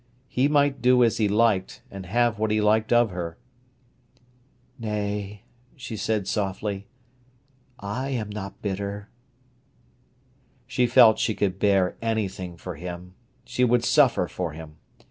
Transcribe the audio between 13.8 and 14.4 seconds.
suffer